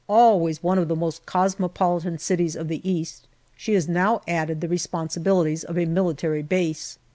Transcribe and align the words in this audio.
Always 0.09 0.63
one 0.63 0.79
of 0.79 0.87
the 0.87 0.95
most 0.95 1.27
cosmopolitan 1.27 2.17
cities 2.17 2.55
of 2.55 2.69
the 2.69 2.81
East, 2.81 3.27
she 3.55 3.75
has 3.75 3.87
now 3.87 4.21
added 4.27 4.59
the 4.59 4.67
responsibilities 4.67 5.63
of 5.63 5.77
a 5.77 5.85
military 5.85 6.41
base. 6.41 6.97